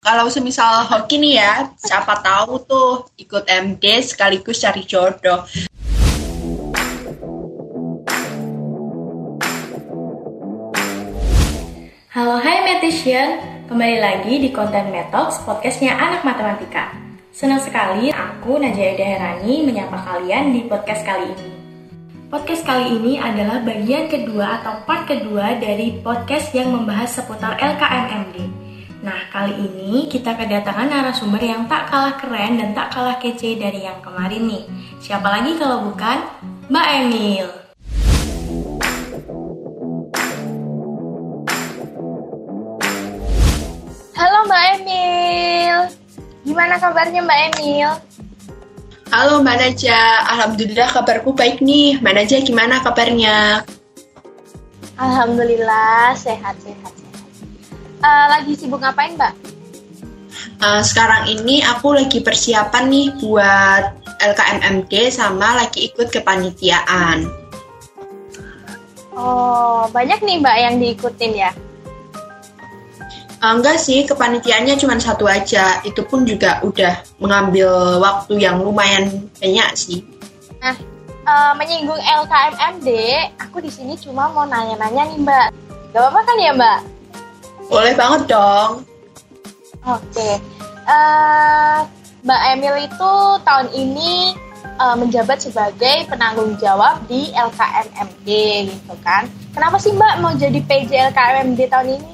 Kalau 0.00 0.32
semisal 0.32 0.88
hoki 0.88 1.20
nih 1.20 1.36
ya, 1.36 1.76
siapa 1.76 2.24
tahu 2.24 2.56
tuh 2.64 3.04
ikut 3.20 3.44
MD 3.44 4.00
sekaligus 4.00 4.56
cari 4.56 4.80
jodoh. 4.88 5.44
Halo 12.16 12.40
hai 12.40 12.64
Metician, 12.64 13.44
kembali 13.68 14.00
lagi 14.00 14.40
di 14.40 14.48
konten 14.48 14.88
Metox, 14.88 15.44
podcastnya 15.44 15.92
anak 15.92 16.24
matematika. 16.24 16.96
Senang 17.28 17.60
sekali 17.60 18.08
aku 18.08 18.56
Najaya 18.56 18.96
Daherani 18.96 19.68
menyapa 19.68 20.00
kalian 20.00 20.56
di 20.56 20.64
podcast 20.64 21.04
kali 21.04 21.28
ini. 21.28 21.48
Podcast 22.32 22.64
kali 22.64 22.96
ini 22.96 23.20
adalah 23.20 23.60
bagian 23.60 24.08
kedua 24.08 24.64
atau 24.64 24.80
part 24.88 25.04
kedua 25.04 25.60
dari 25.60 26.00
podcast 26.00 26.56
yang 26.56 26.72
membahas 26.72 27.20
seputar 27.20 27.60
LKMMD. 27.60 28.69
Nah, 29.00 29.16
kali 29.32 29.56
ini 29.56 30.12
kita 30.12 30.36
kedatangan 30.36 30.84
narasumber 30.92 31.40
yang 31.40 31.64
tak 31.64 31.88
kalah 31.88 32.20
keren 32.20 32.60
dan 32.60 32.76
tak 32.76 32.92
kalah 32.92 33.16
kece 33.16 33.56
dari 33.56 33.88
yang 33.88 33.96
kemarin 34.04 34.44
nih. 34.44 34.68
Siapa 35.00 35.24
lagi 35.24 35.56
kalau 35.56 35.88
bukan 35.88 36.20
Mbak 36.68 36.86
Emil. 37.00 37.48
Halo 44.20 44.38
Mbak 44.44 44.64
Emil. 44.76 45.76
Gimana 46.44 46.76
kabarnya 46.76 47.24
Mbak 47.24 47.40
Emil? 47.56 47.90
Halo 49.08 49.40
Mbak 49.40 49.56
Naja, 49.64 50.28
Alhamdulillah 50.28 50.92
kabarku 50.92 51.32
baik 51.32 51.64
nih. 51.64 51.96
Mbak 52.04 52.14
Naja 52.20 52.36
gimana 52.44 52.84
kabarnya? 52.84 53.64
Alhamdulillah 55.00 56.12
sehat-sehat 56.20 56.99
uh, 58.00 58.26
lagi 58.28 58.52
sibuk 58.56 58.80
ngapain 58.80 59.14
mbak? 59.16 59.32
Uh, 60.60 60.84
sekarang 60.84 61.28
ini 61.28 61.64
aku 61.64 61.96
lagi 61.96 62.20
persiapan 62.20 62.84
nih 62.92 63.08
buat 63.20 63.84
LKMMD 64.20 64.92
sama 65.08 65.56
lagi 65.56 65.88
ikut 65.88 66.12
kepanitiaan. 66.12 67.24
Oh, 69.16 69.88
banyak 69.92 70.20
nih 70.20 70.36
mbak 70.40 70.56
yang 70.60 70.74
diikutin 70.80 71.32
ya? 71.36 71.50
Uh, 73.40 73.56
enggak 73.56 73.80
sih, 73.80 74.04
kepanitiaannya 74.04 74.76
cuma 74.76 75.00
satu 75.00 75.24
aja. 75.24 75.80
Itu 75.80 76.04
pun 76.04 76.28
juga 76.28 76.60
udah 76.60 77.00
mengambil 77.16 77.96
waktu 77.96 78.36
yang 78.36 78.60
lumayan 78.60 79.32
banyak 79.40 79.68
sih. 79.72 80.04
Nah, 80.60 80.76
uh, 81.24 81.52
menyinggung 81.56 82.00
LKMMD, 82.00 82.88
aku 83.40 83.64
di 83.64 83.72
sini 83.72 83.96
cuma 83.96 84.28
mau 84.28 84.44
nanya-nanya 84.44 85.08
nih 85.08 85.18
mbak. 85.24 85.48
Gak 85.96 86.00
apa-apa 86.04 86.20
kan 86.28 86.36
ya 86.36 86.52
mbak? 86.52 86.99
Boleh 87.70 87.94
banget 87.94 88.26
dong. 88.26 88.82
Oke. 89.86 90.02
Okay. 90.10 90.34
Uh, 90.90 90.90
eh, 90.90 91.78
Mbak 92.26 92.40
Emil 92.52 92.74
itu 92.90 93.12
tahun 93.46 93.68
ini 93.72 94.34
uh, 94.82 94.96
menjabat 94.98 95.38
sebagai 95.38 96.10
penanggung 96.10 96.58
jawab 96.58 96.98
di 97.06 97.30
LKMMD 97.30 98.28
gitu 98.74 98.94
kan. 99.06 99.30
Kenapa 99.54 99.78
sih 99.78 99.94
Mbak 99.94 100.14
mau 100.18 100.34
jadi 100.34 100.58
PJ 100.58 101.14
LKMMD 101.14 101.60
tahun 101.70 101.88
ini? 101.94 102.10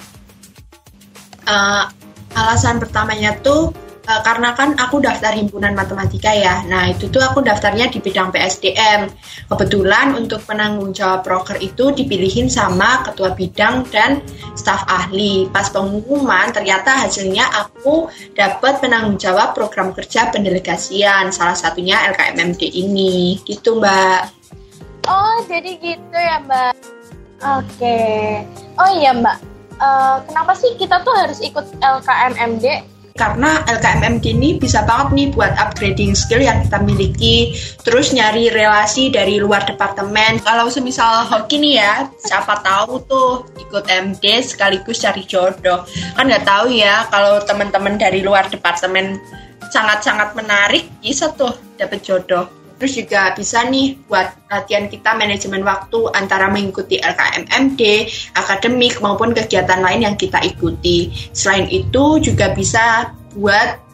Uh, 1.49 1.89
alasan 2.37 2.77
pertamanya 2.77 3.33
tuh 3.41 3.73
uh, 4.07 4.23
karena 4.23 4.55
kan 4.55 4.79
aku 4.79 5.03
daftar 5.03 5.35
himpunan 5.35 5.75
matematika 5.75 6.31
ya. 6.33 6.63
Nah, 6.71 6.89
itu 6.91 7.11
tuh 7.11 7.21
aku 7.21 7.43
daftarnya 7.43 7.91
di 7.91 7.99
bidang 7.99 8.31
PSDM. 8.31 9.11
Kebetulan 9.51 10.15
untuk 10.17 10.43
penanggung 10.47 10.95
jawab 10.95 11.27
proker 11.27 11.59
itu 11.61 11.93
dipilihin 11.93 12.47
sama 12.47 13.03
ketua 13.05 13.35
bidang 13.35 13.85
dan 13.91 14.23
staf 14.55 14.87
ahli. 14.87 15.51
Pas 15.51 15.69
pengumuman 15.69 16.55
ternyata 16.55 17.07
hasilnya 17.07 17.45
aku 17.67 18.09
dapat 18.33 18.79
penanggung 18.81 19.19
jawab 19.19 19.53
program 19.53 19.93
kerja 19.93 20.31
pendelegasian. 20.31 21.35
Salah 21.35 21.59
satunya 21.59 22.01
LKMMD 22.15 22.63
ini. 22.63 23.43
Gitu, 23.43 23.79
Mbak. 23.79 24.23
Oh, 25.07 25.39
jadi 25.47 25.79
gitu 25.79 26.17
ya, 26.17 26.43
Mbak. 26.43 26.73
Oke. 27.61 27.99
Oh 28.81 28.91
iya, 28.97 29.13
Mbak. 29.13 29.39
Uh, 29.77 30.25
kenapa 30.25 30.57
sih 30.57 30.73
kita 30.81 31.05
tuh 31.05 31.13
harus 31.13 31.37
ikut 31.45 31.69
LKMMD? 31.85 32.96
Karena 33.17 33.65
LKMMD 33.65 34.25
ini 34.37 34.61
bisa 34.61 34.85
banget 34.85 35.09
nih 35.17 35.29
buat 35.33 35.53
upgrading 35.57 36.13
skill 36.13 36.45
yang 36.45 36.63
kita 36.63 36.79
miliki 36.85 37.57
terus 37.83 38.13
nyari 38.13 38.53
relasi 38.53 39.09
dari 39.09 39.41
luar 39.41 39.65
departemen. 39.65 40.39
Kalau 40.45 40.69
semisal 40.69 41.25
hoki 41.27 41.57
nih 41.59 41.75
ya 41.81 41.93
siapa 42.21 42.61
tahu 42.61 43.01
tuh 43.09 43.49
ikut 43.57 43.89
MD 43.89 44.45
sekaligus 44.45 45.01
cari 45.01 45.25
jodoh. 45.25 45.89
Kan 46.15 46.29
nggak 46.29 46.45
tahu 46.45 46.77
ya 46.77 47.09
kalau 47.09 47.41
teman-teman 47.43 47.97
dari 47.97 48.21
luar 48.21 48.47
departemen 48.53 49.17
sangat-sangat 49.73 50.37
menarik 50.37 50.87
bisa 51.03 51.33
tuh 51.35 51.57
dapet 51.75 52.05
jodoh 52.05 52.66
Terus 52.77 52.93
juga 52.93 53.33
bisa 53.33 53.65
nih 53.65 53.97
buat 54.05 54.37
latihan 54.53 54.87
kita 54.87 55.17
manajemen 55.17 55.65
waktu 55.65 56.13
antara 56.13 56.53
mengikuti 56.53 57.01
LKMMD, 57.01 57.81
akademik 58.37 59.01
maupun 59.01 59.33
kegiatan 59.33 59.81
lain 59.81 60.05
yang 60.05 60.17
kita 60.17 60.45
ikuti. 60.45 61.09
Selain 61.33 61.65
itu 61.73 62.21
juga 62.21 62.53
bisa 62.53 63.17
buat 63.33 63.87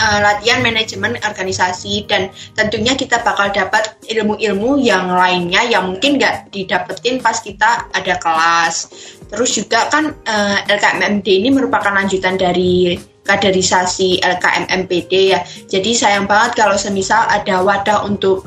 uh, 0.00 0.18
latihan 0.20 0.60
manajemen 0.60 1.16
organisasi 1.24 2.08
dan 2.08 2.32
tentunya 2.56 2.96
kita 2.96 3.20
bakal 3.24 3.52
dapat 3.52 3.96
ilmu-ilmu 4.08 4.80
yang 4.80 5.12
lainnya 5.12 5.64
yang 5.66 5.92
mungkin 5.92 6.20
nggak 6.20 6.52
didapetin 6.52 7.20
pas 7.20 7.40
kita 7.40 7.88
ada 7.92 8.14
kelas. 8.20 8.88
Terus 9.26 9.50
juga 9.58 9.90
kan 9.90 10.14
uh, 10.14 10.58
eh, 10.62 10.72
LKMMD 10.78 11.26
ini 11.26 11.50
merupakan 11.50 11.90
lanjutan 11.90 12.38
dari 12.38 12.94
kaderisasi 13.26 14.22
LKMMPD 14.22 15.12
ya. 15.34 15.42
Jadi 15.66 15.90
sayang 15.92 16.30
banget 16.30 16.62
kalau 16.62 16.78
semisal 16.78 17.26
ada 17.26 17.60
wadah 17.60 18.06
untuk 18.06 18.46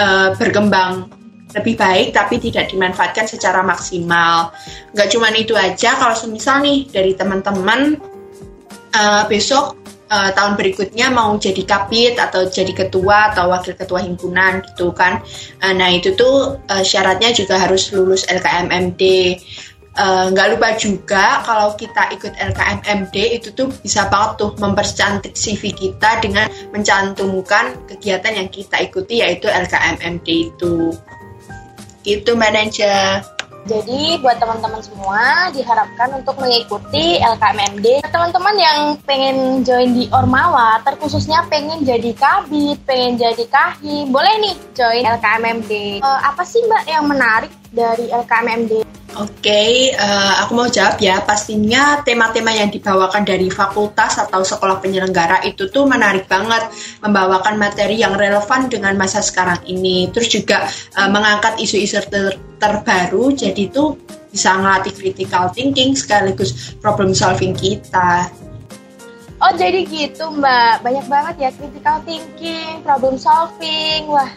uh, 0.00 0.32
berkembang 0.40 1.12
lebih 1.50 1.74
baik 1.76 2.14
tapi 2.14 2.38
tidak 2.38 2.70
dimanfaatkan 2.70 3.26
secara 3.26 3.60
maksimal. 3.60 4.54
Nggak 4.94 5.08
cuma 5.12 5.28
itu 5.34 5.54
aja, 5.58 5.98
kalau 5.98 6.14
semisal 6.14 6.62
nih 6.62 6.86
dari 6.88 7.12
teman-teman 7.14 7.98
uh, 8.94 9.22
besok 9.26 9.76
uh, 10.10 10.30
tahun 10.34 10.58
berikutnya 10.58 11.10
mau 11.14 11.34
jadi 11.38 11.62
kapit 11.66 12.18
atau 12.18 12.46
jadi 12.50 12.74
ketua 12.74 13.34
atau 13.34 13.50
wakil 13.50 13.74
ketua 13.78 14.02
himpunan 14.02 14.62
gitu 14.72 14.94
kan. 14.94 15.22
Uh, 15.62 15.74
nah 15.74 15.90
itu 15.90 16.14
tuh 16.18 16.58
uh, 16.70 16.84
syaratnya 16.84 17.34
juga 17.34 17.56
harus 17.56 17.90
lulus 17.94 18.26
LKMMD. 18.30 19.02
Eh, 20.00 20.26
nggak 20.32 20.46
uh, 20.48 20.50
lupa 20.56 20.68
juga 20.80 21.44
kalau 21.44 21.76
kita 21.76 22.08
ikut 22.16 22.32
LKMMD 22.32 23.16
itu 23.36 23.52
tuh 23.52 23.68
bisa 23.84 24.08
banget 24.08 24.40
tuh 24.40 24.50
mempercantik 24.56 25.36
CV 25.36 25.76
kita 25.76 26.24
dengan 26.24 26.48
mencantumkan 26.72 27.76
kegiatan 27.84 28.32
yang 28.32 28.48
kita 28.48 28.80
ikuti 28.80 29.20
yaitu 29.20 29.52
LKMMD 29.52 30.28
itu. 30.56 30.96
Gitu 32.00 32.32
manajer. 32.32 33.20
Jadi 33.68 34.16
buat 34.24 34.40
teman-teman 34.40 34.80
semua 34.80 35.52
diharapkan 35.52 36.16
untuk 36.16 36.32
mengikuti 36.40 37.20
LKMMD. 37.20 38.00
Teman-teman 38.08 38.56
yang 38.56 38.78
pengen 39.04 39.60
join 39.68 39.92
di 39.92 40.08
Ormawa, 40.16 40.80
terkhususnya 40.80 41.44
pengen 41.52 41.84
jadi 41.84 42.16
kabit, 42.16 42.80
pengen 42.88 43.20
jadi 43.20 43.44
kahim, 43.52 44.08
boleh 44.08 44.32
nih 44.40 44.56
join 44.72 45.04
LKMMD. 45.04 46.00
Uh, 46.00 46.08
eh, 46.08 46.20
apa 46.24 46.40
sih 46.40 46.64
mbak 46.64 46.88
yang 46.88 47.04
menarik 47.04 47.52
dari 47.68 48.08
LKMMD? 48.08 48.99
Oke, 49.18 49.42
okay, 49.42 49.74
uh, 49.98 50.06
eh, 50.06 50.34
aku 50.46 50.54
mau 50.54 50.70
jawab 50.70 51.02
ya. 51.02 51.18
Pastinya 51.26 51.98
tema-tema 52.06 52.54
yang 52.54 52.70
dibawakan 52.70 53.26
dari 53.26 53.50
fakultas 53.50 54.22
atau 54.22 54.46
sekolah 54.46 54.78
penyelenggara 54.78 55.42
itu 55.42 55.66
tuh 55.66 55.82
menarik 55.82 56.30
banget, 56.30 56.70
membawakan 57.02 57.58
materi 57.58 57.98
yang 57.98 58.14
relevan 58.14 58.70
dengan 58.70 58.94
masa 58.94 59.18
sekarang 59.18 59.58
ini. 59.66 60.06
Terus 60.14 60.30
juga 60.30 60.62
uh, 60.94 61.10
mengangkat 61.10 61.58
isu-isu 61.58 61.98
ter 62.06 62.38
terbaru, 62.62 63.34
jadi 63.34 63.66
tuh 63.74 63.98
bisa 64.30 64.54
ngelatih 64.54 64.94
critical 64.94 65.50
thinking 65.50 65.98
sekaligus 65.98 66.78
problem 66.78 67.10
solving 67.10 67.50
kita. 67.50 68.30
Oh 69.42 69.50
jadi 69.58 69.90
gitu 69.90 70.30
mbak, 70.38 70.86
banyak 70.86 71.06
banget 71.10 71.34
ya 71.40 71.50
critical 71.50 71.98
thinking, 72.06 72.78
problem 72.86 73.18
solving, 73.18 74.06
wah 74.06 74.30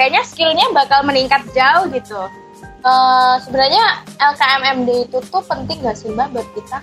kayaknya 0.00 0.24
skillnya 0.24 0.64
bakal 0.72 1.04
meningkat 1.04 1.44
jauh 1.52 1.84
gitu. 1.92 2.24
Uh, 2.78 3.36
sebenarnya 3.42 4.06
LKMMD 4.22 5.10
itu 5.10 5.18
tuh 5.26 5.42
penting 5.42 5.82
gak 5.82 5.98
sih 5.98 6.10
mbak 6.14 6.30
buat 6.30 6.48
kita? 6.54 6.78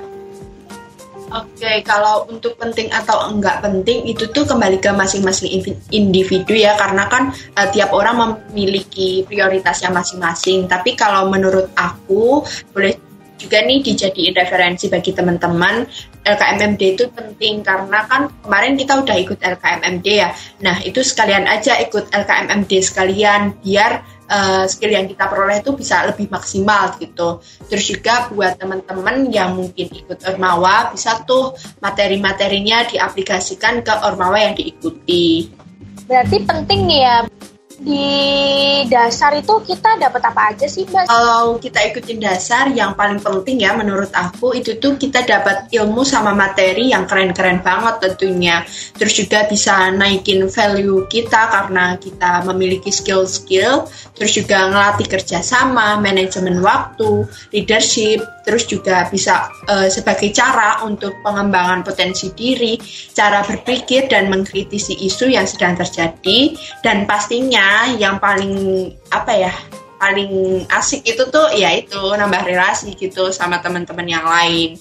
Oke, 1.33 1.57
okay, 1.57 1.77
kalau 1.81 2.29
untuk 2.29 2.53
penting 2.61 2.85
atau 2.93 3.33
enggak 3.33 3.57
penting 3.65 4.05
itu 4.05 4.29
tuh 4.29 4.45
kembali 4.45 4.77
ke 4.77 4.93
masing-masing 4.93 5.57
individu 5.89 6.53
ya, 6.53 6.77
karena 6.77 7.09
kan 7.09 7.33
uh, 7.57 7.67
tiap 7.73 7.89
orang 7.97 8.37
memiliki 8.53 9.25
prioritasnya 9.25 9.89
masing-masing. 9.89 10.69
Tapi 10.69 10.93
kalau 10.93 11.25
menurut 11.33 11.73
aku 11.73 12.45
boleh 12.69 12.93
juga 13.35 13.61
nih 13.65 13.83
dijadiin 13.83 14.37
referensi 14.37 14.87
bagi 14.87 15.11
teman-teman 15.11 15.83
LKMMD 16.25 16.81
itu 16.97 17.05
penting 17.13 17.61
karena 17.61 18.07
kan 18.09 18.31
kemarin 18.41 18.73
kita 18.79 18.93
udah 19.05 19.17
ikut 19.19 19.39
LKMMD 19.41 20.07
ya. 20.07 20.29
Nah 20.65 20.81
itu 20.81 21.03
sekalian 21.05 21.45
aja 21.45 21.77
ikut 21.77 22.09
LKMMD 22.09 22.71
sekalian 22.81 23.53
biar 23.61 24.01
uh, 24.29 24.65
skill 24.69 24.93
yang 24.93 25.05
kita 25.09 25.25
peroleh 25.29 25.61
itu 25.61 25.71
bisa 25.73 26.05
lebih 26.05 26.29
maksimal 26.29 26.97
gitu. 26.97 27.41
Terus 27.69 27.85
juga 27.85 28.29
buat 28.29 28.57
teman-teman 28.57 29.29
yang 29.29 29.57
mungkin 29.57 29.87
ikut 29.91 30.25
Ormawa 30.25 30.93
bisa 30.93 31.21
tuh 31.23 31.53
materi-materinya 31.81 32.85
diaplikasikan 32.89 33.81
ke 33.81 33.93
Ormawa 34.05 34.51
yang 34.51 34.55
diikuti. 34.57 35.49
Berarti 36.05 36.37
penting 36.45 36.79
nih 36.85 37.01
ya 37.01 37.17
di 37.81 38.07
dasar 38.87 39.35
itu 39.35 39.59
kita 39.67 39.99
dapat 39.99 40.21
apa 40.23 40.55
aja 40.55 40.67
sih 40.69 40.87
mbak? 40.87 41.11
Kalau 41.11 41.59
kita 41.59 41.83
ikutin 41.91 42.23
dasar 42.23 42.71
yang 42.71 42.95
paling 42.95 43.19
penting 43.19 43.59
ya 43.59 43.75
menurut 43.75 44.07
aku 44.15 44.55
itu 44.55 44.79
tuh 44.79 44.95
kita 44.95 45.27
dapat 45.27 45.67
ilmu 45.75 46.07
sama 46.07 46.31
materi 46.31 46.95
yang 46.95 47.03
keren-keren 47.03 47.59
banget 47.59 47.99
tentunya. 47.99 48.63
Terus 48.95 49.13
juga 49.19 49.43
bisa 49.49 49.91
naikin 49.91 50.47
value 50.47 51.03
kita 51.11 51.51
karena 51.51 51.99
kita 51.99 52.47
memiliki 52.47 52.93
skill-skill. 52.93 53.89
Terus 54.15 54.31
juga 54.31 54.71
ngelatih 54.71 55.11
kerjasama, 55.11 55.99
manajemen 55.99 56.63
waktu, 56.63 57.27
leadership. 57.51 58.23
Terus 58.45 58.69
juga 58.69 59.09
bisa 59.09 59.49
uh, 59.65 59.89
sebagai 59.89 60.29
cara 60.29 60.85
untuk 60.85 61.17
pengembangan 61.25 61.81
potensi 61.81 62.29
diri, 62.37 62.77
cara 63.09 63.41
berpikir 63.41 64.05
dan 64.05 64.29
mengkritisi 64.29 65.01
isu 65.01 65.33
yang 65.33 65.49
sedang 65.49 65.73
terjadi 65.73 66.53
dan 66.85 67.09
pastinya 67.09 67.64
yang 67.97 68.17
paling 68.19 68.91
apa 69.11 69.33
ya 69.35 69.53
paling 69.95 70.63
asik 70.69 71.07
itu 71.07 71.23
tuh 71.31 71.49
ya 71.55 71.71
itu 71.73 71.97
nambah 71.97 72.43
relasi 72.45 72.93
gitu 72.93 73.31
sama 73.31 73.63
teman-teman 73.63 74.07
yang 74.07 74.25
lain. 74.25 74.77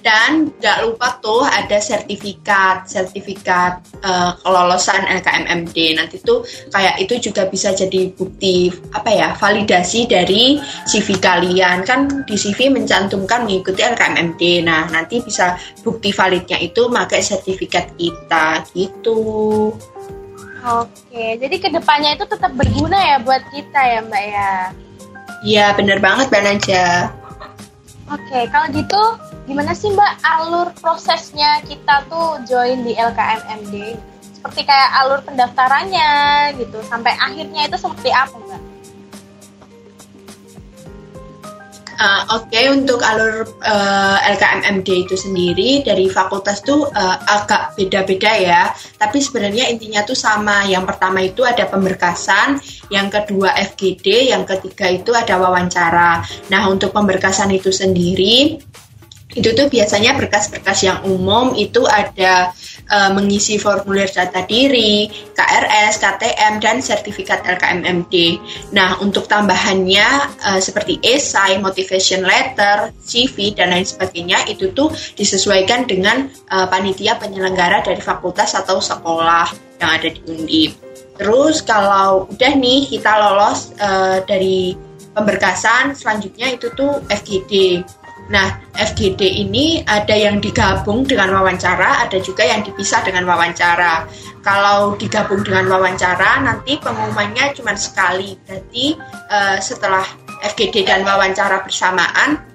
Dan 0.00 0.48
gak 0.64 0.80
lupa 0.80 1.20
tuh 1.20 1.44
ada 1.44 1.76
sertifikat 1.76 2.88
sertifikat 2.88 3.84
uh, 4.00 4.32
kelolosan 4.40 5.04
LKMMD 5.04 5.76
nanti 6.00 6.24
tuh 6.24 6.40
kayak 6.72 7.04
itu 7.04 7.20
juga 7.20 7.44
bisa 7.52 7.76
jadi 7.76 8.08
bukti 8.16 8.72
apa 8.96 9.10
ya 9.12 9.28
validasi 9.36 10.08
dari 10.08 10.56
CV 10.88 11.20
kalian. 11.20 11.84
Kan 11.84 12.24
di 12.24 12.32
CV 12.32 12.72
mencantumkan 12.72 13.44
mengikuti 13.44 13.84
LKMMD 13.84 14.64
nah 14.64 14.88
nanti 14.88 15.20
bisa 15.20 15.60
bukti 15.84 16.16
validnya 16.16 16.56
itu 16.64 16.88
pakai 16.88 17.20
sertifikat 17.20 17.92
kita. 18.00 18.64
Gitu 18.72 19.20
Oke, 20.64 21.36
jadi 21.36 21.56
ke 21.60 21.68
depannya 21.68 22.16
itu 22.16 22.24
tetap 22.24 22.56
berguna 22.56 22.96
ya 22.96 23.16
buat 23.20 23.44
kita 23.52 23.80
ya 23.84 24.00
Mbak 24.00 24.24
ya? 24.24 24.52
Iya, 25.44 25.66
bener 25.76 26.00
banget 26.00 26.32
Mbak 26.32 26.42
Naja. 26.44 27.12
Oke, 28.08 28.48
kalau 28.48 28.72
gitu 28.72 29.02
gimana 29.44 29.76
sih 29.76 29.92
Mbak 29.92 30.12
alur 30.24 30.72
prosesnya 30.80 31.60
kita 31.68 32.08
tuh 32.08 32.40
join 32.48 32.80
di 32.80 32.96
LKMMD? 32.96 34.00
Seperti 34.40 34.64
kayak 34.64 34.90
alur 35.04 35.20
pendaftarannya 35.24 36.12
gitu, 36.56 36.80
sampai 36.88 37.12
akhirnya 37.16 37.68
itu 37.68 37.76
seperti 37.76 38.08
apa 38.12 38.36
Uh, 41.94 42.22
Oke, 42.42 42.50
okay, 42.50 42.66
untuk 42.74 42.98
alur 43.06 43.46
uh, 43.62 44.18
eh, 44.18 44.34
LKMMD 44.34 44.88
itu 45.06 45.14
sendiri 45.14 45.86
dari 45.86 46.10
fakultas 46.10 46.60
tuh 46.66 46.90
uh, 46.90 47.16
agak 47.22 47.78
beda-beda 47.78 48.34
ya. 48.34 48.62
Tapi 48.98 49.22
sebenarnya 49.22 49.70
intinya 49.70 50.02
tuh 50.02 50.18
sama. 50.18 50.66
Yang 50.66 50.84
pertama 50.90 51.22
itu 51.22 51.46
ada 51.46 51.70
pemberkasan, 51.70 52.58
yang 52.90 53.06
kedua 53.08 53.54
FGD, 53.54 54.34
yang 54.34 54.42
ketiga 54.42 54.90
itu 54.90 55.14
ada 55.14 55.38
wawancara. 55.38 56.22
Nah, 56.50 56.62
untuk 56.66 56.90
pemberkasan 56.90 57.54
itu 57.54 57.70
sendiri 57.70 58.58
itu 59.34 59.50
tuh 59.50 59.66
biasanya 59.66 60.14
berkas-berkas 60.14 60.86
yang 60.86 61.02
umum 61.02 61.58
itu 61.58 61.82
ada 61.90 62.54
e, 62.86 62.98
mengisi 63.10 63.58
formulir 63.58 64.06
data 64.06 64.46
diri, 64.46 65.10
KRS, 65.10 65.98
KTM, 65.98 66.62
dan 66.62 66.78
sertifikat 66.78 67.42
LKMMD. 67.42 68.14
Nah, 68.70 69.02
untuk 69.02 69.26
tambahannya 69.26 70.06
e, 70.38 70.50
seperti 70.62 71.02
esai, 71.02 71.58
motivation 71.58 72.22
letter, 72.22 72.94
CV, 73.02 73.58
dan 73.58 73.74
lain 73.74 73.86
sebagainya 73.86 74.46
itu 74.46 74.70
tuh 74.70 74.94
disesuaikan 75.18 75.90
dengan 75.90 76.30
e, 76.30 76.56
panitia 76.70 77.18
penyelenggara 77.18 77.82
dari 77.82 78.00
fakultas 78.00 78.54
atau 78.54 78.78
sekolah 78.78 79.50
yang 79.82 79.90
ada 79.90 80.08
di 80.08 80.20
Undip. 80.30 80.72
Terus 81.14 81.62
kalau 81.62 82.26
udah 82.30 82.52
nih 82.54 82.86
kita 82.86 83.12
lolos 83.18 83.74
e, 83.74 83.90
dari 84.26 84.74
pemberkasan, 85.14 85.94
selanjutnya 85.94 86.54
itu 86.54 86.70
tuh 86.74 87.02
FGD. 87.06 87.82
Nah, 88.32 88.56
FGD 88.72 89.20
ini 89.44 89.84
ada 89.84 90.16
yang 90.16 90.40
digabung 90.40 91.04
dengan 91.04 91.36
wawancara, 91.36 92.08
ada 92.08 92.16
juga 92.20 92.40
yang 92.44 92.64
dipisah 92.64 93.04
dengan 93.04 93.28
wawancara. 93.28 94.08
Kalau 94.40 94.96
digabung 94.96 95.44
dengan 95.44 95.68
wawancara, 95.68 96.40
nanti 96.40 96.80
pengumumannya 96.80 97.52
cuma 97.52 97.76
sekali. 97.76 98.36
Berarti 98.48 98.96
uh, 99.28 99.60
setelah 99.60 100.04
FGD 100.40 100.88
dan 100.88 101.04
wawancara 101.04 101.64
bersamaan, 101.64 102.53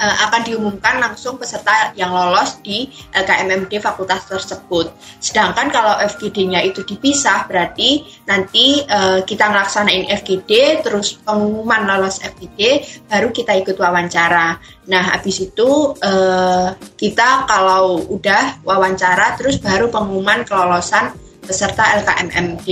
uh, 0.00 0.16
akan 0.26 0.40
diumumkan 0.48 0.96
langsung 0.96 1.36
peserta 1.36 1.92
yang 1.94 2.10
lolos 2.10 2.58
di 2.64 2.88
LKMMD 3.12 3.72
eh, 3.76 3.82
fakultas 3.84 4.24
tersebut. 4.24 4.88
Sedangkan 5.20 5.68
kalau 5.68 6.00
FGD-nya 6.00 6.64
itu 6.64 6.82
dipisah, 6.82 7.44
berarti 7.44 8.08
nanti 8.24 8.80
uh, 8.88 9.20
kita 9.22 9.52
ngelaksanain 9.52 10.08
FGD, 10.08 10.80
terus 10.80 11.20
pengumuman 11.20 11.84
lolos 11.84 12.24
FGD, 12.24 12.60
baru 13.06 13.28
kita 13.28 13.52
ikut 13.60 13.76
wawancara. 13.76 14.56
Nah, 14.88 15.04
habis 15.14 15.44
itu 15.44 15.94
uh, 15.94 16.68
kita 16.96 17.44
kalau 17.44 18.00
udah 18.08 18.64
wawancara, 18.64 19.36
terus 19.36 19.60
baru 19.60 19.92
pengumuman 19.92 20.42
kelolosan 20.48 21.12
peserta 21.44 22.00
LKMMD. 22.00 22.68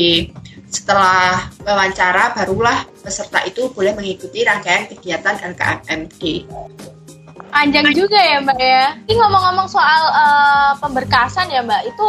Setelah 0.68 1.48
wawancara, 1.64 2.36
barulah 2.36 2.84
peserta 3.00 3.40
itu 3.48 3.72
boleh 3.72 3.96
mengikuti 3.96 4.44
rangkaian 4.44 4.84
kegiatan 4.84 5.56
LKMMD. 5.56 6.44
Panjang 7.48 7.86
juga 7.96 8.18
ya 8.18 8.38
Mbak 8.44 8.60
ya. 8.60 8.84
Ini 9.08 9.14
ngomong-ngomong 9.16 9.68
soal 9.68 10.02
uh, 10.12 10.72
pemberkasan 10.78 11.48
ya 11.48 11.64
Mbak, 11.64 11.82
itu 11.88 12.06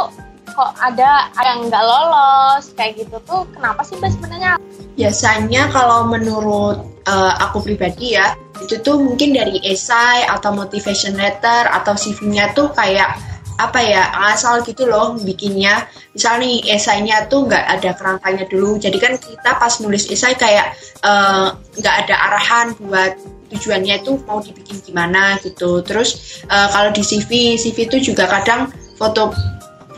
kok 0.50 0.71
ada 0.83 1.31
yang 1.39 1.71
nggak 1.71 1.83
lolos 1.86 2.75
kayak 2.75 3.00
gitu 3.00 3.15
tuh 3.24 3.47
kenapa 3.56 3.81
sih 3.88 3.95
Mbak 3.97 4.12
sebenarnya? 4.19 4.51
Biasanya 5.00 5.71
kalau 5.71 6.12
menurut 6.12 6.83
uh, 7.07 7.33
aku 7.39 7.63
pribadi 7.63 8.19
ya, 8.19 8.36
itu 8.59 8.75
tuh 8.83 9.00
mungkin 9.00 9.31
dari 9.31 9.63
esai 9.63 10.27
atau 10.27 10.51
motivation 10.51 11.15
letter 11.15 11.71
atau 11.71 11.95
CV-nya 11.95 12.51
tuh 12.51 12.69
kayak 12.75 13.15
apa 13.59 13.83
ya 13.83 14.07
asal 14.31 14.63
gitu 14.63 14.88
loh 14.88 15.19
bikinnya 15.19 15.83
misal 16.15 16.39
nih 16.39 16.63
esainya 16.71 17.27
tuh 17.27 17.44
nggak 17.44 17.68
ada 17.68 17.92
kerangkanya 17.92 18.47
dulu 18.47 18.80
jadi 18.80 18.95
kan 18.95 19.19
kita 19.19 19.59
pas 19.59 19.83
nulis 19.83 20.07
esai 20.07 20.31
kayak 20.39 20.80
eh, 21.03 21.47
nggak 21.75 21.95
uh, 22.00 22.01
ada 22.07 22.15
arahan 22.15 22.68
buat 22.80 23.19
tujuannya 23.50 24.06
itu 24.06 24.22
mau 24.24 24.40
dibikin 24.40 24.78
gimana 24.86 25.36
gitu. 25.42 25.81
Terus 25.81 26.42
uh, 26.48 26.69
kalau 26.72 26.94
di 26.94 27.01
CV 27.01 27.57
CV 27.57 27.90
itu 27.90 28.13
juga 28.13 28.30
kadang 28.30 28.69
foto 28.96 29.34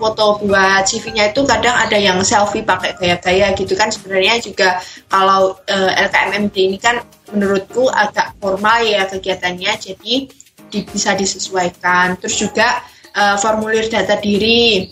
foto 0.01 0.41
buat 0.41 0.81
CV-nya 0.89 1.29
itu 1.29 1.45
kadang 1.45 1.77
ada 1.77 1.93
yang 1.93 2.17
selfie 2.25 2.65
pakai 2.65 2.97
gaya-gaya 2.97 3.53
gitu 3.53 3.77
kan. 3.77 3.93
Sebenarnya 3.93 4.41
juga 4.41 4.81
kalau 5.05 5.53
uh, 5.69 5.91
eh, 5.93 6.09
LKMMD 6.09 6.55
ini 6.57 6.81
kan 6.81 7.05
menurutku 7.29 7.85
agak 7.93 8.33
formal 8.41 8.81
ya 8.81 9.05
kegiatannya 9.05 9.71
jadi 9.77 10.15
di, 10.73 10.79
bisa 10.89 11.13
disesuaikan. 11.13 12.17
Terus 12.17 12.35
juga 12.41 12.81
uh, 13.13 13.37
formulir 13.37 13.85
data 13.93 14.17
diri. 14.17 14.89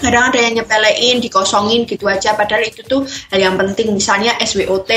Kadang 0.00 0.32
ada 0.32 0.40
yang 0.42 0.58
nyepelein 0.58 1.22
dikosongin 1.22 1.84
gitu 1.84 2.08
aja 2.08 2.32
padahal 2.32 2.66
itu 2.66 2.82
tuh 2.82 3.06
hal 3.30 3.38
yang 3.38 3.54
penting. 3.54 3.94
Misalnya 3.94 4.34
SWOT 4.42 4.90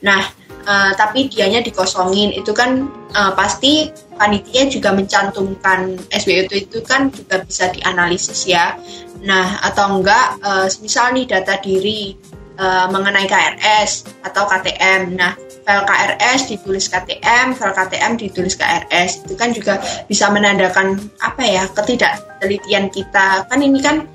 nah 0.00 0.24
uh, 0.66 0.92
tapi 0.98 1.30
dianya 1.30 1.62
dikosongin 1.62 2.34
itu 2.34 2.50
kan 2.50 2.90
uh, 3.14 3.32
pasti 3.32 3.88
panitia 4.18 4.66
juga 4.68 4.92
mencantumkan 4.92 5.96
SWO 6.10 6.50
itu 6.50 6.82
kan 6.82 7.08
juga 7.14 7.40
bisa 7.46 7.70
dianalisis 7.72 8.44
ya. 8.44 8.76
Nah 9.22 9.62
atau 9.62 10.02
enggak 10.02 10.42
uh, 10.42 10.66
misal 10.82 11.14
nih 11.14 11.24
data 11.30 11.56
diri 11.62 12.18
uh, 12.58 12.90
mengenai 12.90 13.30
KRS 13.30 14.10
atau 14.26 14.44
KTM. 14.50 15.14
Nah 15.16 15.32
file 15.66 15.82
KRS 15.86 16.40
ditulis 16.50 16.86
KTM, 16.90 17.54
file 17.54 17.74
KTM 17.74 18.12
ditulis 18.18 18.54
KRS 18.58 19.26
itu 19.26 19.34
kan 19.34 19.50
juga 19.54 19.82
bisa 20.06 20.30
menandakan 20.30 20.98
apa 21.22 21.42
ya 21.42 21.64
ketidaktelitian 21.70 22.90
kita 22.90 23.46
kan 23.46 23.60
ini 23.62 23.80
kan 23.82 24.06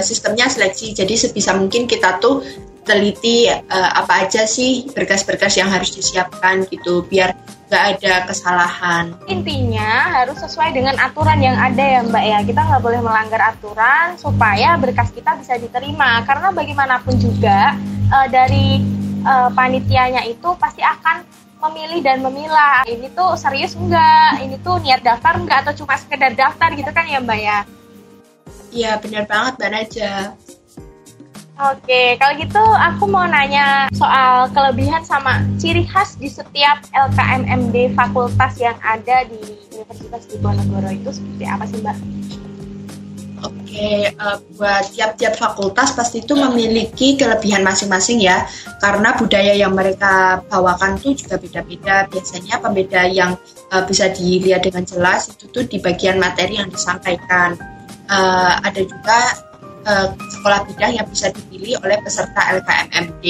sistemnya 0.00 0.48
seleksi 0.48 0.96
jadi 0.96 1.12
sebisa 1.12 1.52
mungkin 1.52 1.84
kita 1.84 2.16
tuh 2.24 2.40
teliti 2.82 3.46
uh, 3.46 3.90
apa 3.94 4.26
aja 4.26 4.42
sih 4.42 4.90
berkas-berkas 4.90 5.54
yang 5.54 5.70
harus 5.70 5.94
disiapkan 5.94 6.66
gitu 6.66 7.06
biar 7.06 7.34
nggak 7.72 7.84
ada 7.96 8.14
kesalahan. 8.28 9.04
Intinya 9.32 10.12
harus 10.12 10.36
sesuai 10.44 10.76
dengan 10.76 10.92
aturan 11.00 11.40
yang 11.40 11.56
ada 11.56 11.80
ya 11.80 12.00
Mbak 12.04 12.24
ya. 12.28 12.38
Kita 12.44 12.60
nggak 12.68 12.82
boleh 12.84 13.00
melanggar 13.00 13.40
aturan 13.56 14.20
supaya 14.20 14.76
berkas 14.76 15.08
kita 15.08 15.40
bisa 15.40 15.56
diterima. 15.56 16.20
Karena 16.28 16.52
bagaimanapun 16.52 17.16
juga 17.16 17.72
uh, 18.12 18.28
dari 18.28 18.84
uh, 19.24 19.48
panitianya 19.56 20.28
itu 20.28 20.52
pasti 20.60 20.84
akan 20.84 21.24
memilih 21.64 22.04
dan 22.04 22.20
memilah. 22.20 22.84
Ini 22.84 23.08
tuh 23.16 23.40
serius 23.40 23.72
enggak? 23.72 24.44
Ini 24.44 24.60
tuh 24.60 24.76
niat 24.84 25.00
daftar 25.00 25.40
enggak 25.40 25.64
atau 25.64 25.72
cuma 25.80 25.96
sekedar 25.96 26.36
daftar 26.36 26.76
gitu 26.76 26.92
kan 26.92 27.08
ya 27.08 27.24
Mbak 27.24 27.38
ya? 27.40 27.58
Iya 28.68 28.92
benar 29.00 29.24
banget 29.24 29.52
Mbak 29.56 29.70
Naja. 29.72 30.12
Oke, 31.52 32.16
kalau 32.16 32.32
gitu 32.40 32.64
aku 32.64 33.04
mau 33.04 33.28
nanya 33.28 33.84
soal 33.92 34.48
kelebihan 34.56 35.04
sama 35.04 35.44
ciri 35.60 35.84
khas 35.84 36.16
di 36.16 36.24
setiap 36.24 36.80
LKMMD 36.96 37.92
fakultas 37.92 38.56
yang 38.56 38.74
ada 38.80 39.28
di 39.28 39.36
Universitas 39.76 40.24
Diponegoro 40.32 40.88
itu 40.88 41.12
seperti 41.12 41.44
apa 41.44 41.64
sih 41.68 41.78
Mbak? 41.84 41.96
Oke, 43.42 44.16
uh, 44.16 44.38
buat 44.56 44.96
tiap-tiap 44.96 45.36
fakultas 45.36 45.92
pasti 45.92 46.24
itu 46.24 46.32
memiliki 46.32 47.20
kelebihan 47.20 47.60
masing-masing 47.66 48.24
ya, 48.24 48.48
karena 48.80 49.12
budaya 49.12 49.52
yang 49.52 49.76
mereka 49.76 50.40
bawakan 50.48 50.96
tuh 50.96 51.12
juga 51.12 51.36
beda-beda. 51.36 52.08
Biasanya 52.08 52.64
pembeda 52.64 53.04
yang 53.12 53.36
uh, 53.74 53.84
bisa 53.84 54.08
dilihat 54.08 54.64
dengan 54.64 54.88
jelas 54.88 55.28
itu 55.28 55.50
tuh 55.52 55.68
di 55.68 55.82
bagian 55.82 56.16
materi 56.16 56.64
yang 56.64 56.72
disampaikan. 56.72 57.58
Uh, 58.08 58.56
ada 58.62 58.80
juga 58.84 59.18
uh, 59.86 60.14
sekolah 60.16 60.66
bidang 60.70 60.98
yang 60.98 61.06
bisa 61.08 61.30
dipilih 61.32 61.78
oleh 61.82 61.98
peserta 62.02 62.40
LKMMD. 62.60 63.24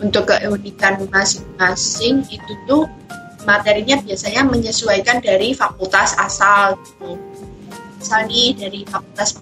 Untuk 0.00 0.32
keunikan 0.32 0.96
masing-masing 1.12 2.24
itu 2.32 2.52
tuh 2.64 2.88
materinya 3.44 4.00
biasanya 4.00 4.48
menyesuaikan 4.48 5.20
dari 5.20 5.52
fakultas 5.52 6.16
asal 6.16 6.80
gitu. 6.80 7.20
Misalnya 8.00 8.44
dari 8.64 8.80
fakultas 8.88 9.36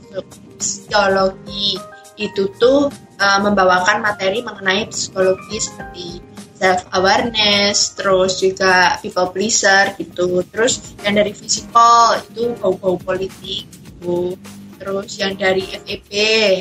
psikologi 0.58 1.78
itu 2.18 2.50
tuh 2.58 2.90
uh, 3.22 3.38
membawakan 3.38 4.02
materi 4.02 4.42
mengenai 4.42 4.90
psikologi 4.90 5.62
seperti 5.62 6.18
self 6.58 6.82
awareness, 6.90 7.94
terus 7.94 8.42
juga 8.42 8.98
people 8.98 9.30
pleaser 9.30 9.94
gitu. 9.94 10.42
Terus 10.50 10.98
yang 11.06 11.14
dari 11.14 11.30
physical 11.30 12.18
itu 12.18 12.50
bau-bau 12.58 12.98
politik 12.98 13.62
gitu 13.70 14.34
terus 14.78 15.18
yang 15.18 15.34
dari 15.34 15.66
FEB 15.66 16.10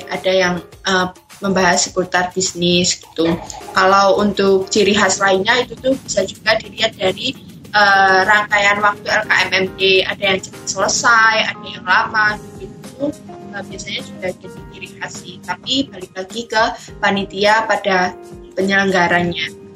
ada 0.10 0.32
yang 0.34 0.56
uh, 0.90 1.14
membahas 1.42 1.90
seputar 1.90 2.34
bisnis 2.34 2.98
gitu. 2.98 3.30
Kalau 3.74 4.18
untuk 4.18 4.70
ciri 4.74 4.98
khas 4.98 5.22
lainnya 5.22 5.62
itu 5.62 5.78
tuh 5.78 5.94
bisa 6.02 6.26
juga 6.26 6.58
dilihat 6.58 6.98
dari 6.98 7.38
uh, 7.74 8.26
rangkaian 8.26 8.82
waktu 8.82 9.06
LKMMD, 9.06 9.82
ada 10.10 10.24
yang 10.24 10.40
cepat 10.42 10.66
selesai, 10.66 11.36
ada 11.54 11.66
yang 11.66 11.86
lama 11.86 12.28
gitu. 12.58 13.14
Uh, 13.54 13.64
biasanya 13.70 14.02
juga 14.06 14.28
jadi 14.34 14.60
ciri 14.74 14.90
khas 14.98 15.14
sih. 15.22 15.36
Tapi 15.46 15.74
balik 15.94 16.12
lagi 16.18 16.42
ke 16.50 16.64
panitia 16.98 17.66
pada 17.70 18.18
penyelenggaranya. 18.58 19.70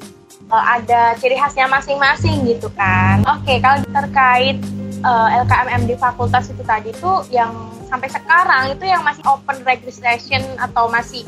ada 0.52 1.16
ciri 1.16 1.32
khasnya 1.32 1.64
masing-masing 1.64 2.44
gitu 2.44 2.68
kan. 2.76 3.24
Oke, 3.24 3.56
kalau 3.64 3.80
terkait 3.88 4.60
uh, 5.02 5.28
LKMMD 5.44 5.98
fakultas 5.98 6.48
itu 6.50 6.62
tadi 6.64 6.90
tuh 6.96 7.26
yang 7.28 7.52
sampai 7.86 8.08
sekarang 8.08 8.72
itu 8.72 8.84
yang 8.88 9.04
masih 9.04 9.22
open 9.28 9.60
registration 9.68 10.40
atau 10.56 10.88
masih 10.88 11.26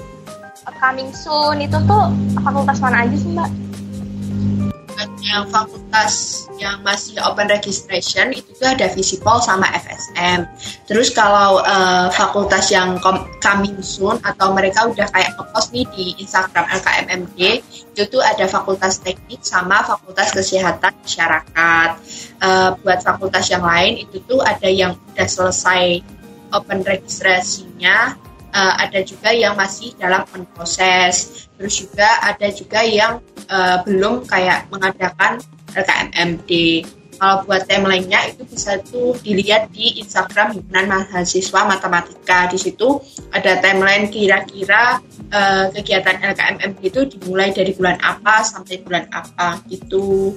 coming 0.81 1.13
soon 1.13 1.61
itu 1.61 1.77
tuh 1.85 2.09
fakultas 2.41 2.81
mana 2.81 3.05
aja 3.05 3.17
sih 3.17 3.31
mbak? 3.37 3.51
Yang 5.25 5.45
fakultas 5.57 6.13
yang 6.61 6.85
masih 6.85 7.17
open 7.25 7.49
registration 7.49 8.37
itu 8.37 8.53
tuh 8.61 8.69
ada 8.69 8.93
Visipol 8.93 9.41
sama 9.41 9.65
FSM. 9.73 10.45
Terus 10.85 11.09
kalau 11.17 11.65
uh, 11.65 12.13
fakultas 12.13 12.69
yang 12.69 13.01
coming 13.41 13.81
soon 13.81 14.21
atau 14.21 14.53
mereka 14.53 14.85
udah 14.85 15.09
kayak 15.09 15.33
ngepost 15.41 15.73
nih 15.73 15.89
di 15.97 16.05
Instagram 16.21 16.69
LKMMD 16.69 17.41
itu 17.73 18.03
tuh 18.13 18.21
ada 18.21 18.45
fakultas 18.45 19.01
teknik 19.01 19.41
sama 19.41 19.81
fakultas 19.81 20.29
kesehatan 20.37 20.93
masyarakat. 21.01 21.91
Uh, 22.45 22.77
buat 22.85 23.01
fakultas 23.01 23.49
yang 23.49 23.65
lain 23.65 24.05
itu 24.05 24.21
tuh 24.29 24.45
ada 24.45 24.69
yang 24.69 24.93
udah 25.17 25.25
selesai 25.25 26.05
open 26.53 26.85
registrasinya 26.85 28.15
uh, 28.55 28.75
ada 28.79 29.03
juga 29.03 29.35
yang 29.35 29.59
masih 29.59 29.93
dalam 29.99 30.23
proses 30.55 31.47
terus 31.59 31.75
juga 31.75 32.07
ada 32.23 32.47
juga 32.55 32.87
yang 32.87 33.19
uh, 33.51 33.83
belum 33.85 34.25
kayak 34.29 34.69
mengadakan 34.73 35.41
LKMMD 35.75 36.51
kalau 37.19 37.47
buat 37.47 37.63
timelinenya 37.71 38.35
itu 38.35 38.43
bisa 38.47 38.83
tuh 38.85 39.15
dilihat 39.23 39.71
di 39.71 40.03
Instagram 40.03 40.59
himpunan 40.59 40.91
mahasiswa 40.91 41.61
matematika. 41.67 42.51
Di 42.51 42.59
situ 42.59 43.01
ada 43.31 43.59
timeline 43.63 44.11
kira-kira 44.11 44.99
uh, 45.31 45.71
kegiatan 45.73 46.21
LKMMD 46.21 46.79
itu 46.83 47.01
dimulai 47.17 47.55
dari 47.55 47.73
bulan 47.75 47.99
apa 48.03 48.43
sampai 48.43 48.83
bulan 48.83 49.07
apa 49.15 49.63
gitu. 49.71 50.35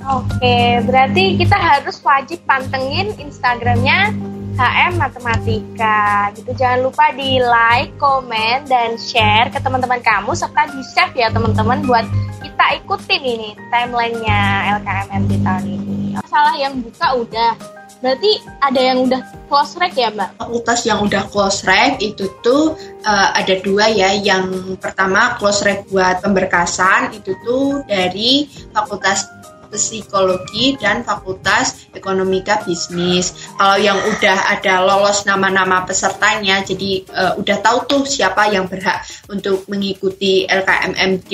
Oke, 0.00 0.80
berarti 0.88 1.36
kita 1.36 1.60
harus 1.60 2.00
wajib 2.00 2.40
pantengin 2.48 3.12
Instagramnya 3.20 4.16
HM 4.58 4.98
Matematika 4.98 6.30
gitu. 6.34 6.50
Jangan 6.54 6.80
lupa 6.82 7.10
di 7.14 7.38
like, 7.38 7.94
komen, 8.00 8.66
dan 8.66 8.98
share 8.98 9.50
ke 9.52 9.58
teman-teman 9.62 10.00
kamu 10.02 10.34
serta 10.34 10.70
di 10.70 10.82
save 10.82 11.14
ya 11.14 11.28
teman-teman 11.30 11.82
buat 11.86 12.06
kita 12.40 12.82
ikutin 12.82 13.22
ini 13.22 13.50
timelinenya 13.70 14.40
LKMM 14.80 15.22
di 15.28 15.36
tahun 15.42 15.64
ini. 15.66 15.98
Salah 16.26 16.54
yang 16.56 16.80
buka 16.80 17.06
udah. 17.20 17.52
Berarti 18.00 18.40
ada 18.64 18.80
yang 18.80 19.04
udah 19.04 19.20
close 19.52 19.76
rack 19.76 19.92
ya 19.92 20.08
Mbak? 20.08 20.40
Fakultas 20.40 20.80
yang 20.88 21.04
udah 21.04 21.22
close 21.28 21.68
rack 21.68 22.00
itu 22.00 22.32
tuh 22.40 22.72
uh, 23.04 23.28
ada 23.36 23.60
dua 23.60 23.92
ya. 23.92 24.16
Yang 24.16 24.76
pertama 24.80 25.36
close 25.36 25.60
rack 25.68 25.84
buat 25.92 26.24
pemberkasan 26.24 27.12
itu 27.12 27.36
tuh 27.44 27.84
dari 27.84 28.48
Fakultas 28.72 29.28
Psikologi 29.70 30.74
dan 30.76 31.06
Fakultas 31.06 31.86
Ekonomika 31.94 32.62
Bisnis. 32.66 33.50
Kalau 33.54 33.78
yang 33.78 33.96
udah 33.96 34.38
ada 34.58 34.82
lolos 34.82 35.24
nama-nama 35.24 35.86
pesertanya, 35.86 36.60
jadi 36.66 37.06
uh, 37.14 37.32
udah 37.38 37.56
tahu 37.62 37.78
tuh 37.86 38.02
siapa 38.04 38.50
yang 38.50 38.66
berhak 38.66 39.06
untuk 39.30 39.64
mengikuti 39.70 40.44
LKMMD 40.50 41.32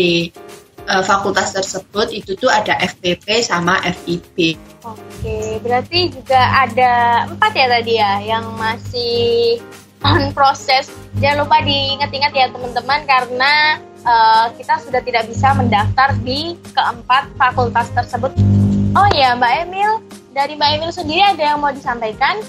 uh, 0.89 1.03
fakultas 1.03 1.53
tersebut 1.53 2.15
itu 2.15 2.39
tuh 2.39 2.49
ada 2.51 2.79
FPP 2.79 3.43
sama 3.43 3.83
FIB. 3.83 4.57
Oke, 4.87 5.59
berarti 5.61 6.15
juga 6.15 6.41
ada 6.63 7.27
empat 7.27 7.53
ya 7.59 7.67
tadi 7.67 7.93
ya 7.99 8.13
yang 8.23 8.47
masih 8.55 9.59
on 10.07 10.31
proses. 10.31 10.87
Jangan 11.19 11.47
lupa 11.47 11.59
diingat-ingat 11.65 12.33
ya 12.33 12.47
teman-teman 12.55 13.01
karena 13.09 13.83
uh, 14.07 14.47
kita 14.55 14.79
sudah 14.81 15.03
tidak 15.03 15.27
bisa 15.29 15.53
mendaftar 15.53 16.15
di 16.23 16.55
keempat 16.73 17.29
fakultas 17.35 17.91
tersebut. 17.93 18.33
Oh 18.97 19.09
ya, 19.13 19.37
Mbak 19.37 19.53
Emil, 19.69 20.01
dari 20.33 20.57
Mbak 20.57 20.71
Emil 20.79 20.91
sendiri 20.95 21.21
ada 21.21 21.43
yang 21.43 21.59
mau 21.61 21.75
disampaikan? 21.75 22.41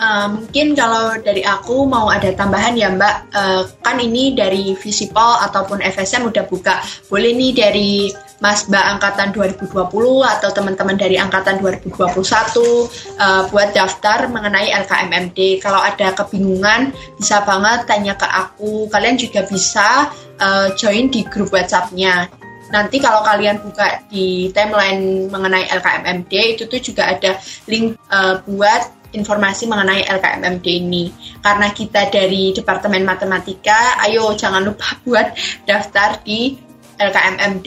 Uh, 0.00 0.32
mungkin 0.32 0.72
kalau 0.72 1.12
dari 1.20 1.44
aku 1.44 1.84
mau 1.84 2.08
ada 2.08 2.32
tambahan 2.32 2.72
ya 2.72 2.88
Mbak, 2.88 3.16
uh, 3.36 3.62
kan 3.84 4.00
ini 4.00 4.32
dari 4.32 4.72
Visipol 4.72 5.44
ataupun 5.44 5.84
FSM 5.84 6.24
udah 6.24 6.48
buka. 6.48 6.80
Boleh 7.12 7.36
nih 7.36 7.52
dari 7.52 8.08
Mas 8.40 8.64
Mbak 8.66 8.86
angkatan 8.96 9.28
2020 9.36 9.76
atau 10.24 10.50
teman-teman 10.50 10.96
dari 10.96 11.20
angkatan 11.20 11.60
2021 11.60 11.92
uh, 12.00 13.44
buat 13.52 13.68
daftar 13.76 14.32
mengenai 14.32 14.72
LKMMD. 14.72 15.60
Kalau 15.60 15.76
ada 15.76 16.16
kebingungan 16.16 16.96
bisa 17.20 17.44
banget 17.44 17.84
tanya 17.84 18.16
ke 18.16 18.24
aku. 18.24 18.88
Kalian 18.88 19.20
juga 19.20 19.44
bisa 19.44 20.08
uh, 20.40 20.72
join 20.72 21.12
di 21.12 21.20
grup 21.28 21.52
WhatsApp-nya. 21.52 22.32
Nanti 22.72 22.96
kalau 22.96 23.20
kalian 23.20 23.60
buka 23.60 24.00
di 24.08 24.48
timeline 24.56 25.28
mengenai 25.28 25.68
LKMMD 25.68 26.32
itu 26.56 26.64
tuh 26.64 26.80
juga 26.80 27.12
ada 27.12 27.36
link 27.68 28.00
uh, 28.08 28.40
buat 28.48 29.00
informasi 29.12 29.66
mengenai 29.66 30.06
LKMMD 30.06 30.66
ini. 30.66 31.12
Karena 31.42 31.74
kita 31.74 32.08
dari 32.08 32.54
Departemen 32.54 33.02
Matematika, 33.02 34.00
ayo 34.06 34.32
jangan 34.38 34.64
lupa 34.64 34.96
buat 35.04 35.34
daftar 35.66 36.22
di 36.24 36.69
LKMMD. 37.00 37.66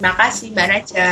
Terima 0.00 0.12
kasih 0.16 0.52
Mbak 0.52 0.66
Raja. 0.68 1.10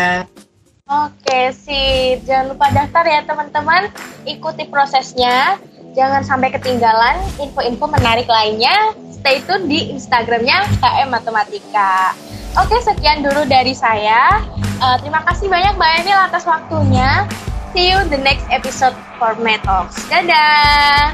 Oke, 0.89 1.53
sip. 1.53 2.25
Jangan 2.25 2.57
lupa 2.57 2.73
daftar 2.73 3.05
ya 3.05 3.21
teman-teman. 3.25 3.93
Ikuti 4.25 4.65
prosesnya. 4.69 5.61
Jangan 5.93 6.25
sampai 6.25 6.49
ketinggalan 6.53 7.21
info-info 7.37 7.85
menarik 7.89 8.25
lainnya. 8.25 8.97
Stay 9.13 9.45
tune 9.45 9.69
di 9.69 9.93
Instagramnya 9.93 10.65
KM 10.81 11.13
Matematika. 11.13 12.17
Oke, 12.57 12.81
sekian 12.81 13.21
dulu 13.21 13.45
dari 13.45 13.77
saya. 13.77 14.41
Uh, 14.81 14.97
terima 15.05 15.21
kasih 15.29 15.53
banyak 15.53 15.77
Mbak 15.77 15.93
Emil 16.01 16.19
atas 16.19 16.49
waktunya. 16.49 17.29
See 17.77 17.93
you 17.93 18.01
the 18.09 18.17
next 18.17 18.49
episode 18.49 18.97
for 19.21 19.37
Metox. 19.37 19.93
Dadah! 20.09 21.13